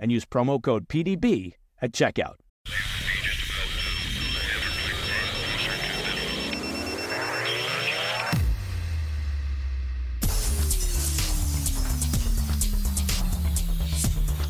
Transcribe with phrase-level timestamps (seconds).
[0.00, 2.34] and use promo code PDB at checkout.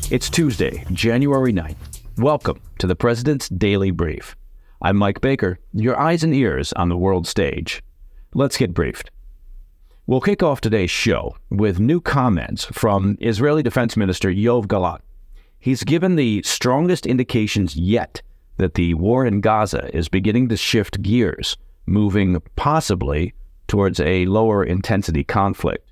[0.09, 1.75] It's Tuesday, January 9th.
[2.17, 4.35] Welcome to the President's Daily Brief.
[4.81, 7.81] I'm Mike Baker, your eyes and ears on the world stage.
[8.33, 9.09] Let's get briefed.
[10.07, 15.01] We'll kick off today's show with new comments from Israeli Defense Minister Yoav Gallant.
[15.61, 18.23] He's given the strongest indications yet
[18.57, 23.35] that the war in Gaza is beginning to shift gears, moving possibly
[23.67, 25.87] towards a lower intensity conflict.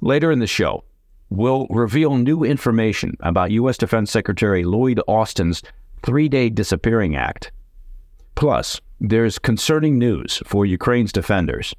[0.00, 0.82] Later in the show,
[1.28, 3.76] we'll reveal new information about U.S.
[3.76, 5.62] Defense Secretary Lloyd Austin's
[6.02, 7.52] three day disappearing act.
[8.34, 11.74] Plus, there's concerning news for Ukraine's defenders.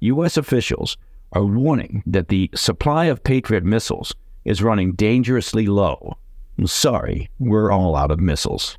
[0.00, 0.38] U.S.
[0.38, 0.96] officials
[1.32, 4.14] are warning that the supply of Patriot missiles
[4.46, 6.16] is running dangerously low.
[6.64, 8.78] Sorry, we're all out of missiles.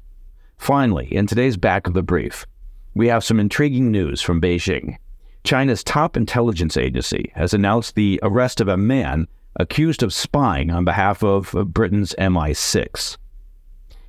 [0.57, 2.45] Finally, in today's back of the brief,
[2.93, 4.97] we have some intriguing news from Beijing.
[5.43, 9.27] China's top intelligence agency has announced the arrest of a man
[9.57, 13.17] accused of spying on behalf of Britain's MI6.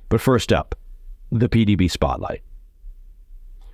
[0.09, 0.75] But first up,
[1.31, 2.41] the PDB spotlight.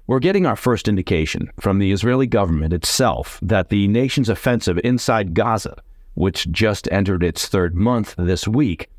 [0.07, 5.33] We're getting our first indication from the Israeli government itself that the nation's offensive inside
[5.33, 5.81] Gaza,
[6.15, 8.89] which just entered its third month this week,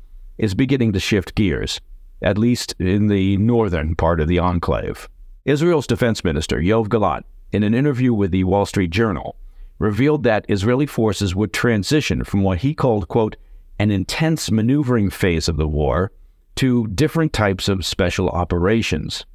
[0.43, 1.79] is beginning to shift gears,
[2.21, 5.07] at least in the northern part of the enclave.
[5.45, 9.37] Israel's defense minister, Yoav Gallant, in an interview with the Wall Street Journal,
[9.79, 13.37] revealed that Israeli forces would transition from what he called, quote,
[13.79, 16.11] an intense maneuvering phase of the war
[16.55, 19.25] to different types of special operations.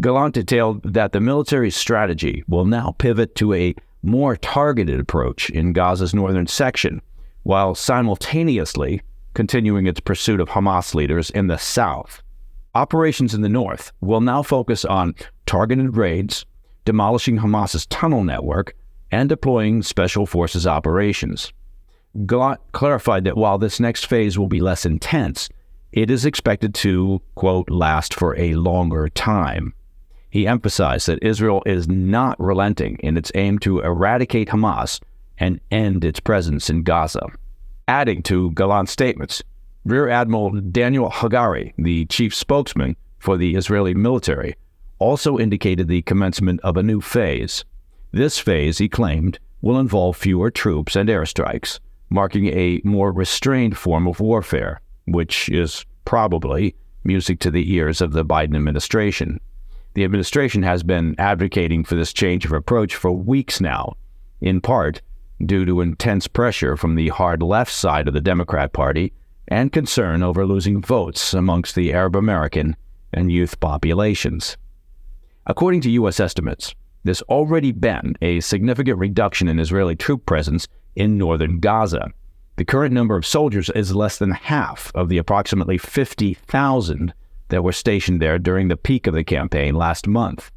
[0.00, 5.72] Gallant detailed that the military strategy will now pivot to a more targeted approach in
[5.72, 7.02] Gaza's northern section,
[7.42, 9.02] while simultaneously
[9.36, 12.22] continuing its pursuit of Hamas leaders in the south.
[12.74, 15.14] Operations in the north will now focus on
[15.44, 16.46] targeted raids,
[16.86, 18.74] demolishing Hamas's tunnel network,
[19.12, 21.52] and deploying special forces operations.
[22.24, 25.50] Gallant clarified that while this next phase will be less intense,
[25.92, 29.74] it is expected to, quote, last for a longer time.
[30.30, 34.98] He emphasized that Israel is not relenting in its aim to eradicate Hamas
[35.36, 37.26] and end its presence in Gaza.
[37.88, 39.42] Adding to Gallant's statements,
[39.84, 44.56] Rear Admiral Daniel Hagari, the chief spokesman for the Israeli military,
[44.98, 47.64] also indicated the commencement of a new phase
[48.16, 54.06] this phase, he claimed, will involve fewer troops and airstrikes, marking a more restrained form
[54.06, 59.38] of warfare, which is probably music to the ears of the Biden administration.
[59.92, 63.96] The administration has been advocating for this change of approach for weeks now,
[64.40, 65.02] in part
[65.44, 69.12] due to intense pressure from the hard left side of the Democrat Party
[69.48, 72.76] and concern over losing votes amongst the Arab American
[73.12, 74.56] and youth populations.
[75.46, 76.18] According to U.S.
[76.18, 82.10] estimates, there's already been a significant reduction in Israeli troop presence in northern Gaza.
[82.56, 87.14] The current number of soldiers is less than half of the approximately 50,000
[87.48, 90.50] that were stationed there during the peak of the campaign last month.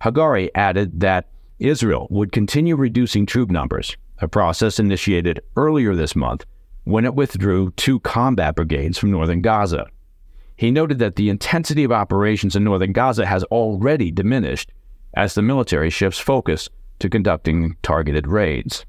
[0.00, 6.46] Hagari added that Israel would continue reducing troop numbers, a process initiated earlier this month
[6.84, 9.86] when it withdrew two combat brigades from northern Gaza.
[10.56, 14.70] He noted that the intensity of operations in northern Gaza has already diminished
[15.14, 16.68] as the military shifts focus
[17.00, 18.86] to conducting targeted raids.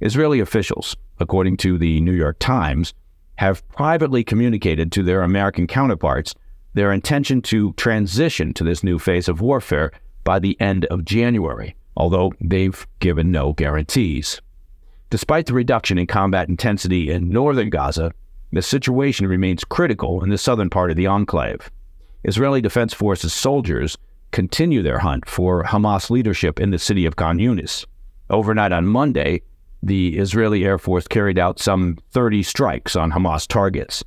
[0.00, 2.92] Israeli officials, according to the New York Times,
[3.36, 6.34] have privately communicated to their American counterparts
[6.74, 9.92] their intention to transition to this new phase of warfare
[10.24, 14.40] by the end of January, although they've given no guarantees.
[15.10, 18.12] Despite the reduction in combat intensity in northern Gaza,
[18.52, 21.70] the situation remains critical in the southern part of the enclave.
[22.24, 23.98] Israeli Defense Forces soldiers
[24.32, 27.84] continue their hunt for Hamas leadership in the city of Khan Yunis.
[28.30, 29.42] Overnight on Monday,
[29.82, 34.02] the Israeli Air Force carried out some 30 strikes on Hamas targets.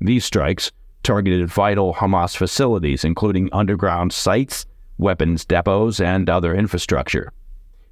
[0.00, 0.70] These strikes
[1.02, 4.66] targeted vital Hamas facilities, including underground sites,
[5.02, 7.32] weapons depots, and other infrastructure.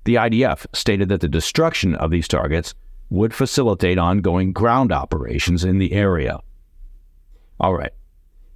[0.05, 2.75] The IDF stated that the destruction of these targets
[3.11, 6.41] would facilitate ongoing ground operations in the area.
[7.59, 7.93] All right.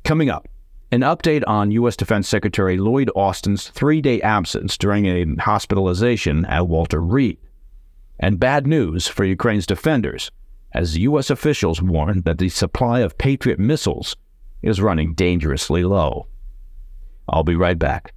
[0.04, 0.48] Coming up,
[0.90, 1.96] an update on U.S.
[1.96, 7.38] Defense Secretary Lloyd Austin's three day absence during a hospitalization at Walter Reed.
[8.20, 10.30] And bad news for Ukraine's defenders,
[10.72, 11.30] as U.S.
[11.30, 14.16] officials warn that the supply of Patriot missiles
[14.62, 16.28] is running dangerously low.
[17.28, 18.14] I'll be right back.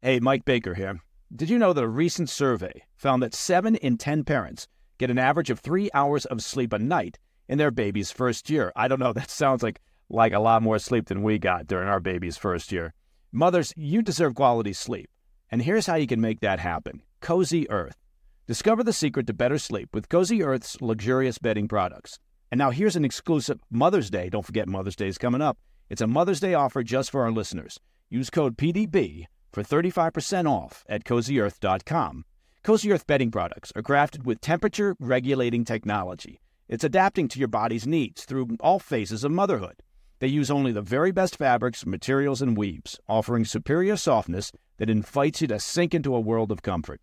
[0.00, 1.00] Hey, Mike Baker here.
[1.34, 5.18] Did you know that a recent survey found that 7 in 10 parents get an
[5.18, 7.18] average of three hours of sleep a night
[7.48, 8.70] in their baby's first year?
[8.76, 11.88] I don't know, that sounds like like a lot more sleep than we got during
[11.88, 12.94] our baby's first year.
[13.32, 15.10] Mothers, you deserve quality sleep.
[15.50, 17.96] And here's how you can make that happen Cozy Earth.
[18.46, 22.20] Discover the secret to better sleep with Cozy Earth's luxurious bedding products.
[22.52, 24.28] And now here's an exclusive Mother's Day.
[24.28, 25.58] Don't forget Mother's Day is coming up.
[25.90, 27.80] It's a Mother's Day offer just for our listeners.
[28.08, 29.26] Use code PDB
[29.58, 32.24] for 35% off at cozyearth.com.
[32.62, 36.40] Cozy Earth bedding products are crafted with temperature regulating technology.
[36.68, 39.82] It's adapting to your body's needs through all phases of motherhood.
[40.20, 45.40] They use only the very best fabrics, materials, and weaves, offering superior softness that invites
[45.40, 47.00] you to sink into a world of comfort.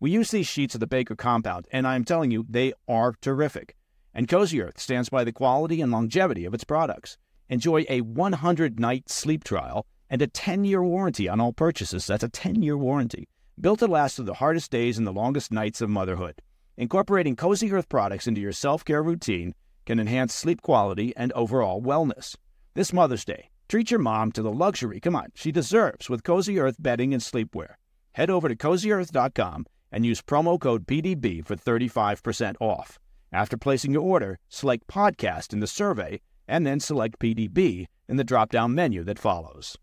[0.00, 3.76] We use these sheets of the Baker compound, and I'm telling you, they are terrific.
[4.12, 7.16] And Cozy Earth stands by the quality and longevity of its products.
[7.48, 12.06] Enjoy a 100 night sleep trial and a 10 year warranty on all purchases.
[12.06, 13.26] That's a 10 year warranty.
[13.58, 16.42] Built to last through the hardest days and the longest nights of motherhood.
[16.76, 19.54] Incorporating Cozy Earth products into your self care routine
[19.86, 22.36] can enhance sleep quality and overall wellness.
[22.74, 26.60] This Mother's Day, treat your mom to the luxury, come on, she deserves with Cozy
[26.60, 27.74] Earth bedding and sleepwear.
[28.12, 32.98] Head over to cozyearth.com and use promo code PDB for 35% off.
[33.32, 38.24] After placing your order, select podcast in the survey and then select PDB in the
[38.24, 39.76] drop down menu that follows.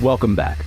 [0.00, 0.64] Welcome back.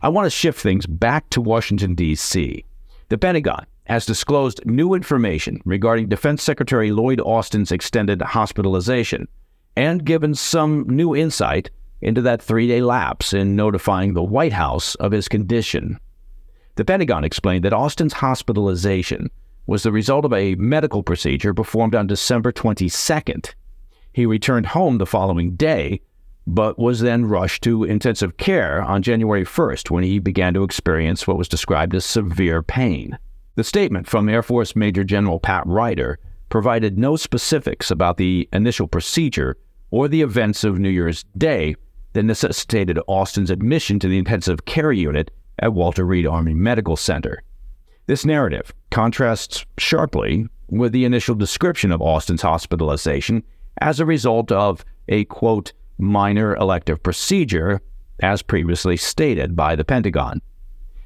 [0.00, 2.64] I want to shift things back to Washington, D.C.
[3.08, 9.26] The Pentagon has disclosed new information regarding Defense Secretary Lloyd Austin's extended hospitalization
[9.74, 11.68] and given some new insight
[12.00, 15.98] into that three day lapse in notifying the White House of his condition.
[16.76, 19.32] The Pentagon explained that Austin's hospitalization
[19.66, 23.52] was the result of a medical procedure performed on December 22nd.
[24.12, 26.02] He returned home the following day,
[26.46, 31.26] but was then rushed to intensive care on January 1st when he began to experience
[31.26, 33.18] what was described as severe pain.
[33.56, 36.18] The statement from Air Force Major General Pat Ryder
[36.48, 39.56] provided no specifics about the initial procedure
[39.90, 41.76] or the events of New Year's Day
[42.12, 47.42] that necessitated Austin's admission to the intensive care unit at Walter Reed Army Medical Center.
[48.06, 53.42] This narrative contrasts sharply with the initial description of Austin's hospitalization
[53.80, 57.80] as a result of a quote minor elective procedure
[58.20, 60.40] as previously stated by the Pentagon.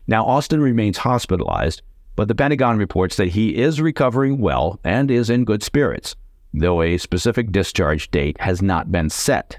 [0.07, 1.83] Now Austin remains hospitalized
[2.19, 6.17] but the Pentagon reports that he is recovering well and is in good spirits,
[6.53, 9.57] though a specific discharge date has not been set.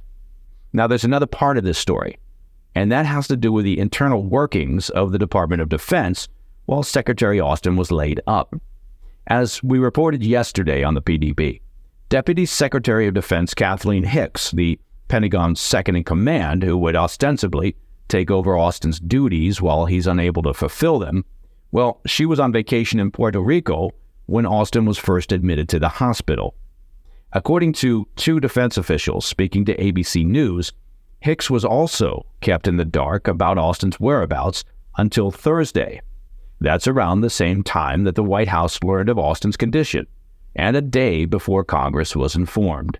[0.74, 2.20] Now, there's another part of this story,
[2.76, 6.28] and that has to do with the internal workings of the Department of Defense
[6.66, 8.54] while Secretary Austin was laid up.
[9.28, 11.62] As we reported yesterday on the PDB,
[12.10, 14.78] Deputy Secretary of Defense Kathleen Hicks, the
[15.10, 17.76] Pentagon's second in command, who would ostensibly
[18.08, 21.26] take over Austin's duties while he's unable to fulfill them,
[21.72, 23.92] well, she was on vacation in Puerto Rico
[24.26, 26.56] when Austin was first admitted to the hospital.
[27.32, 30.72] According to two defense officials speaking to ABC News,
[31.20, 34.64] Hicks was also kept in the dark about Austin's whereabouts
[34.98, 36.02] until Thursday.
[36.60, 40.08] That's around the same time that the White House learned of Austin's condition,
[40.56, 43.00] and a day before Congress was informed.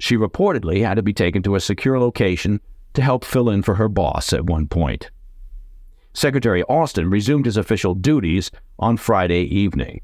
[0.00, 2.62] She reportedly had to be taken to a secure location
[2.94, 5.10] to help fill in for her boss at one point.
[6.14, 10.00] Secretary Austin resumed his official duties on Friday evening.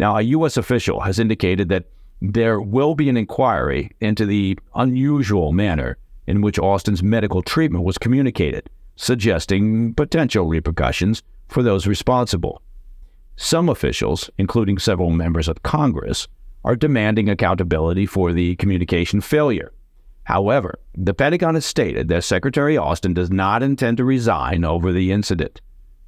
[0.00, 0.56] Now, a U.S.
[0.56, 1.84] official has indicated that
[2.20, 5.96] there will be an inquiry into the unusual manner
[6.26, 12.62] in which Austin's medical treatment was communicated, suggesting potential repercussions for those responsible.
[13.36, 16.26] Some officials, including several members of Congress,
[16.64, 19.72] are demanding accountability for the communication failure.
[20.24, 25.10] However, the Pentagon has stated that Secretary Austin does not intend to resign over the
[25.10, 25.60] incident,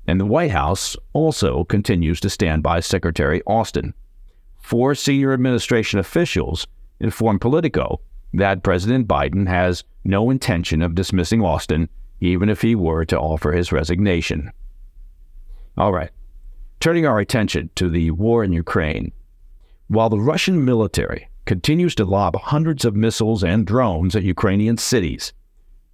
[0.07, 3.95] and the White House also continues to stand by Secretary Austin.
[4.61, 6.67] Four senior administration officials,
[7.01, 8.01] informed Politico
[8.33, 11.89] that President Biden has no intention of dismissing Austin,
[12.21, 14.53] even if he were to offer his resignation.
[15.77, 16.11] All right,
[16.81, 19.13] turning our attention to the war in Ukraine.
[19.89, 25.33] While the Russian military continues to lob hundreds of missiles and drones at Ukrainian cities,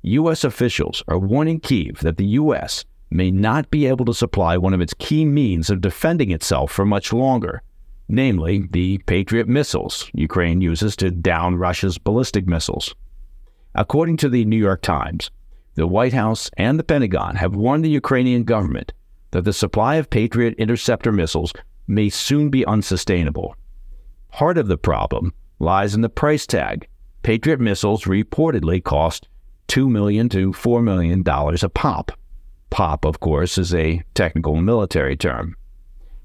[0.03, 0.45] U.S.
[0.45, 2.85] officials are warning Kiev that the U.S.
[3.11, 6.85] may not be able to supply one of its key means of defending itself for
[6.85, 7.63] much longer,
[8.09, 12.95] namely the Patriot missiles Ukraine uses to down Russia's ballistic missiles.
[13.75, 15.31] According to the New York Times,
[15.75, 18.93] the White House and the Pentagon have warned the Ukrainian government
[19.31, 21.53] that the supply of Patriot interceptor missiles
[21.87, 23.57] may soon be unsustainable.
[24.31, 26.87] Part of the problem lies in the price tag.
[27.23, 29.29] Patriot missiles reportedly cost
[29.69, 32.13] 2 million to $4 million a pop.
[32.71, 35.57] Pop, of course, is a technical military term.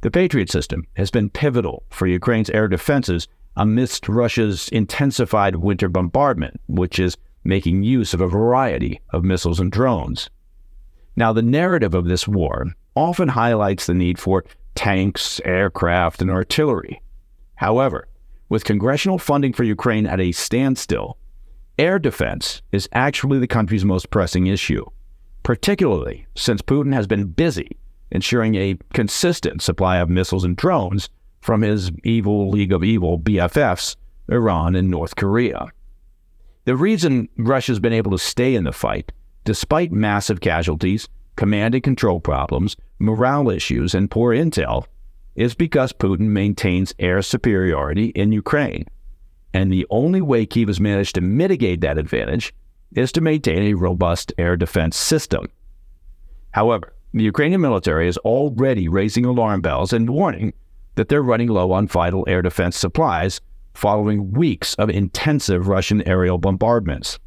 [0.02, 6.60] The Patriot system has been pivotal for Ukraine's air defenses amidst Russia's intensified winter bombardment,
[6.68, 10.30] which is making use of a variety of missiles and drones.
[11.16, 14.44] Now, the narrative of this war often highlights the need for
[14.76, 17.02] tanks, aircraft, and artillery.
[17.56, 18.08] However,
[18.50, 21.18] with congressional funding for Ukraine at a standstill,
[21.78, 24.86] air defense is actually the country's most pressing issue,
[25.44, 27.78] particularly since Putin has been busy
[28.14, 31.10] ensuring a consistent supply of missiles and drones
[31.42, 33.98] from his evil League of Evil BFFs,
[34.30, 35.68] Iran and North Korea.
[36.66, 39.12] The reason Russia's been able to stay in the fight,
[39.44, 44.86] despite massive casualties, command and control problems, morale issues, and poor intel,
[45.36, 48.86] is because Putin maintains air superiority in Ukraine.
[49.54, 52.54] And the only way Kiev has managed to mitigate that advantage
[52.96, 55.48] is to maintain a robust air defense system.
[56.52, 60.54] However, the Ukrainian military is already raising alarm bells and warning
[60.96, 63.42] that they're running low on vital air defense supplies
[63.74, 67.20] following weeks of intensive Russian aerial bombardments.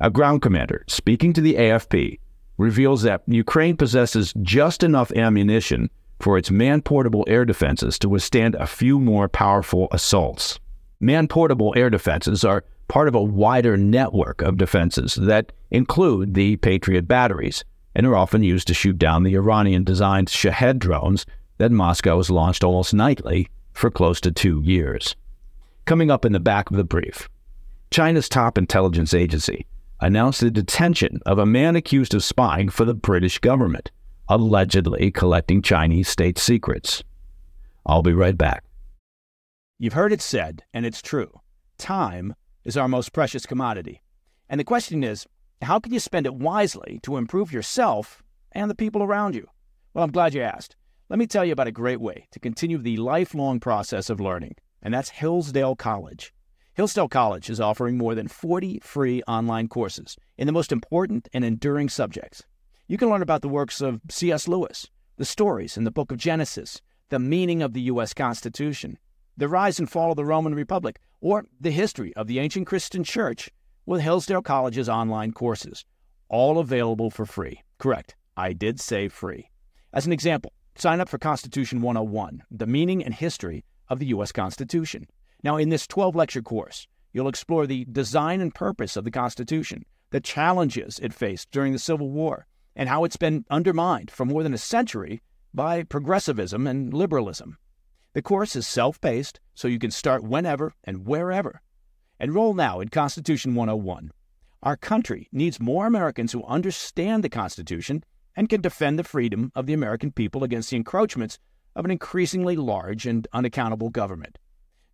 [0.00, 2.20] A ground commander speaking to the AFP
[2.56, 5.90] reveals that Ukraine possesses just enough ammunition
[6.20, 10.58] for its man portable air defenses to withstand a few more powerful assaults.
[11.00, 16.56] Man portable air defenses are part of a wider network of defenses that include the
[16.56, 21.26] Patriot batteries and are often used to shoot down the Iranian designed Shahed drones
[21.58, 25.14] that Moscow has launched almost nightly for close to two years.
[25.84, 27.28] Coming up in the back of the brief,
[27.90, 29.66] China's top intelligence agency
[30.00, 33.90] announced the detention of a man accused of spying for the British government,
[34.28, 37.02] allegedly collecting Chinese state secrets.
[37.86, 38.64] I'll be right back.
[39.78, 41.32] You've heard it said, and it's true
[41.78, 44.02] time is our most precious commodity.
[44.48, 45.26] And the question is
[45.62, 49.46] how can you spend it wisely to improve yourself and the people around you?
[49.94, 50.76] Well, I'm glad you asked.
[51.08, 54.56] Let me tell you about a great way to continue the lifelong process of learning,
[54.82, 56.34] and that's Hillsdale College.
[56.74, 61.44] Hillsdale College is offering more than 40 free online courses in the most important and
[61.44, 62.44] enduring subjects.
[62.90, 64.48] You can learn about the works of C.S.
[64.48, 66.80] Lewis, the stories in the book of Genesis,
[67.10, 68.14] the meaning of the U.S.
[68.14, 68.96] Constitution,
[69.36, 73.04] the rise and fall of the Roman Republic, or the history of the ancient Christian
[73.04, 73.50] church
[73.84, 75.84] with Hillsdale College's online courses,
[76.30, 77.62] all available for free.
[77.76, 79.50] Correct, I did say free.
[79.92, 84.32] As an example, sign up for Constitution 101, the meaning and history of the U.S.
[84.32, 85.06] Constitution.
[85.42, 89.84] Now, in this 12 lecture course, you'll explore the design and purpose of the Constitution,
[90.08, 92.46] the challenges it faced during the Civil War,
[92.78, 95.20] and how it's been undermined for more than a century
[95.52, 97.58] by progressivism and liberalism.
[98.14, 101.60] The course is self paced, so you can start whenever and wherever.
[102.20, 104.12] Enroll now in Constitution 101.
[104.62, 108.04] Our country needs more Americans who understand the Constitution
[108.36, 111.38] and can defend the freedom of the American people against the encroachments
[111.74, 114.38] of an increasingly large and unaccountable government.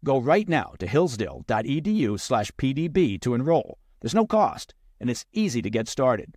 [0.02, 3.78] Go right now to hillsdale.edu slash pdb to enroll.
[4.00, 6.36] There's no cost, and it's easy to get started.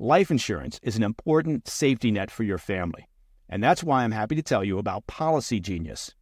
[0.00, 3.08] life insurance is an important safety net for your family.
[3.48, 6.14] And that's why I'm happy to tell you about Policy Genius.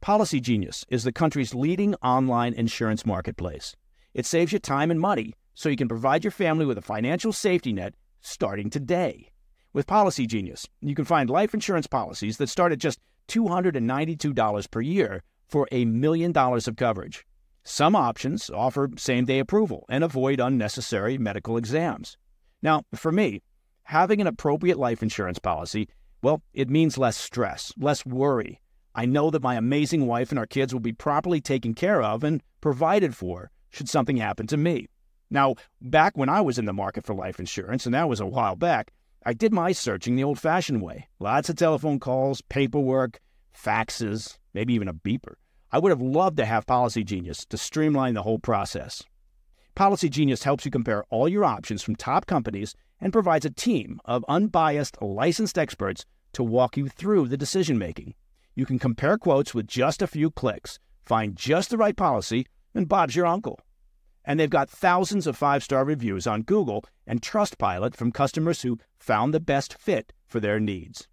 [0.00, 3.76] Policy Genius is the country's leading online insurance marketplace.
[4.14, 7.32] It saves you time and money so you can provide your family with a financial
[7.32, 9.28] safety net starting today.
[9.72, 14.80] With Policy Genius, you can find life insurance policies that start at just $292 per
[14.80, 17.24] year for a million dollars of coverage.
[17.62, 22.16] Some options offer same day approval and avoid unnecessary medical exams.
[22.62, 23.42] Now, for me,
[23.84, 25.88] having an appropriate life insurance policy,
[26.22, 28.60] well, it means less stress, less worry.
[28.94, 32.24] I know that my amazing wife and our kids will be properly taken care of
[32.24, 34.88] and provided for should something happen to me.
[35.30, 38.26] Now, back when I was in the market for life insurance, and that was a
[38.26, 38.92] while back,
[39.24, 41.08] I did my searching the old fashioned way.
[41.20, 43.20] Lots of telephone calls, paperwork,
[43.56, 45.34] faxes, maybe even a beeper.
[45.70, 49.04] I would have loved to have Policy Genius to streamline the whole process.
[49.80, 53.98] Policy Genius helps you compare all your options from top companies and provides a team
[54.04, 58.12] of unbiased, licensed experts to walk you through the decision making.
[58.54, 62.90] You can compare quotes with just a few clicks, find just the right policy, and
[62.90, 63.58] Bob's your uncle.
[64.22, 68.78] And they've got thousands of five star reviews on Google and Trustpilot from customers who
[68.98, 71.08] found the best fit for their needs.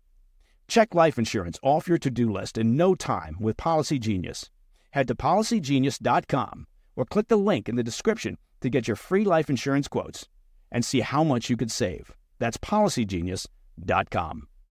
[0.67, 4.49] Check life insurance off your to do list in no time with Policy Genius.
[4.91, 9.49] Head to policygenius.com or click the link in the description to get your free life
[9.49, 10.27] insurance quotes
[10.71, 12.11] and see how much you could save.
[12.39, 14.47] That's policygenius.com.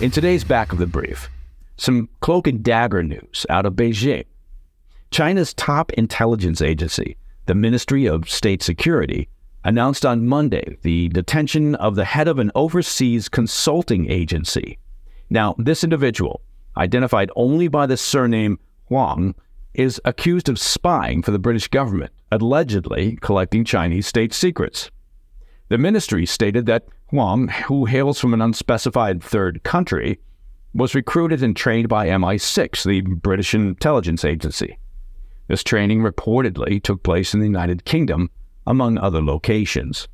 [0.00, 1.28] In today's back of the brief,
[1.76, 4.24] some cloak and dagger news out of Beijing.
[5.10, 9.28] China's top intelligence agency, the Ministry of State Security,
[9.62, 14.78] announced on Monday the detention of the head of an overseas consulting agency.
[15.28, 16.40] Now, this individual,
[16.78, 19.34] identified only by the surname Huang,
[19.74, 24.90] is accused of spying for the British government, allegedly collecting Chinese state secrets.
[25.70, 30.18] The ministry stated that Huang, who hails from an unspecified third country,
[30.74, 34.78] was recruited and trained by MI6, the British intelligence agency.
[35.46, 38.30] This training reportedly took place in the United Kingdom,
[38.66, 40.08] among other locations.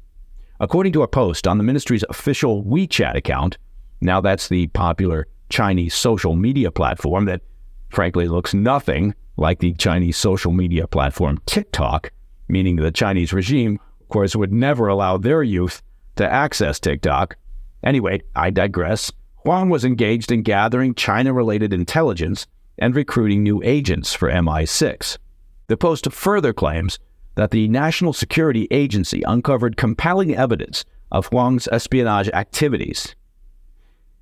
[0.61, 3.57] According to a post on the ministry's official WeChat account,
[4.03, 7.41] now that's the popular Chinese social media platform that
[7.89, 12.11] frankly looks nothing like the Chinese social media platform TikTok,
[12.47, 15.83] meaning the Chinese regime, of course, would never allow their youth
[16.15, 17.37] to access TikTok.
[17.83, 19.11] Anyway, I digress.
[19.39, 22.47] Huang was engaged in gathering China related intelligence
[22.79, 25.19] and recruiting new agents for MI6.
[25.67, 27.01] The Post further claims
[27.35, 33.17] that the National Security Agency uncovered compelling evidence of Huang's espionage activities.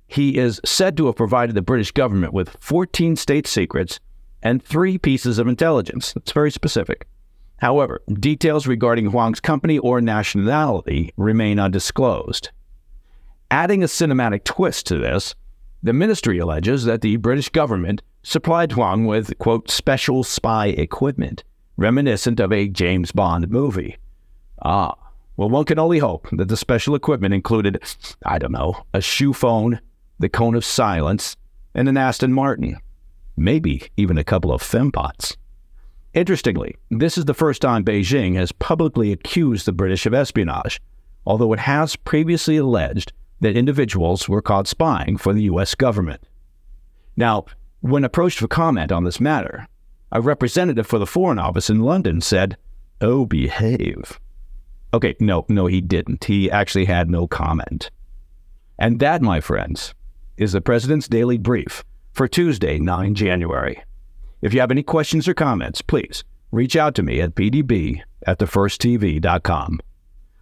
[0.07, 3.99] He is said to have provided the British government with 14 state secrets
[4.41, 6.13] and three pieces of intelligence.
[6.13, 7.07] That's very specific.
[7.65, 12.51] However, details regarding Huang's company or nationality remain undisclosed.
[13.49, 15.33] Adding a cinematic twist to this,
[15.81, 21.43] the ministry alleges that the British government supplied Huang with, quote, special spy equipment,
[21.75, 23.97] reminiscent of a James Bond movie.
[24.63, 24.93] Ah,
[25.35, 27.81] well, one can only hope that the special equipment included,
[28.23, 29.79] I don't know, a shoe phone,
[30.19, 31.35] the cone of silence,
[31.73, 32.77] and an Aston Martin.
[33.35, 35.35] Maybe even a couple of fembots.
[36.15, 40.81] Interestingly, this is the first time Beijing has publicly accused the British of espionage,
[41.25, 45.75] although it has previously alleged that individuals were caught spying for the U.S.
[45.75, 46.23] government.
[47.17, 47.45] Now,
[47.81, 49.67] when approached for comment on this matter,
[50.09, 52.55] a representative for the Foreign Office in London said,
[53.01, 54.17] Oh, behave.
[54.93, 56.23] Okay, no, no, he didn't.
[56.23, 57.91] He actually had no comment.
[58.79, 59.93] And that, my friends,
[60.37, 63.83] is the President's Daily Brief for Tuesday, 9 January.
[64.45, 68.37] If you have any questions or comments, please reach out to me at pdb at
[68.37, 69.79] thefirsttv.com.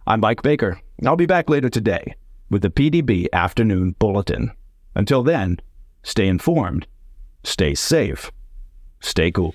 [0.06, 0.78] I'm Mike Baker.
[1.06, 2.14] I'll be back later today
[2.50, 4.52] with the PDB Afternoon Bulletin.
[4.94, 5.58] Until then,
[6.02, 6.86] stay informed,
[7.44, 8.30] stay safe,
[9.00, 9.54] stay cool.